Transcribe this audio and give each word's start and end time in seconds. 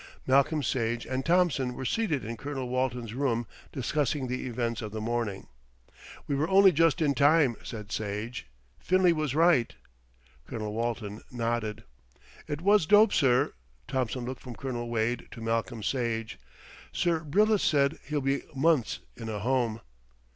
Malcolm 0.25 0.63
Sage 0.63 1.05
and 1.05 1.23
Thompson 1.23 1.75
were 1.75 1.85
seated 1.85 2.25
in 2.25 2.35
Colonel 2.35 2.67
Walton's 2.69 3.13
room 3.13 3.45
discussing 3.71 4.25
the 4.25 4.47
events 4.47 4.81
of 4.81 4.91
the 4.91 4.99
morning. 4.99 5.45
"We 6.25 6.33
were 6.33 6.49
only 6.49 6.71
just 6.71 7.03
in 7.03 7.13
time," 7.13 7.55
said 7.61 7.91
Sage. 7.91 8.47
"Finlay 8.79 9.11
was 9.13 9.35
right." 9.35 9.75
Colonel 10.47 10.73
Walton 10.73 11.21
nodded. 11.29 11.83
"It 12.47 12.61
was 12.61 12.87
dope, 12.87 13.13
sir." 13.13 13.53
Thompson 13.87 14.25
looked 14.25 14.41
from 14.41 14.55
Colonel 14.55 14.89
Walton 14.89 15.27
to 15.29 15.39
Malcolm 15.39 15.83
Sage. 15.83 16.39
"Sir 16.91 17.19
Bryllith 17.19 17.61
said 17.61 17.99
he'll 18.05 18.21
be 18.21 18.41
months 18.55 19.01
in 19.15 19.29
a 19.29 19.37
home." 19.37 19.81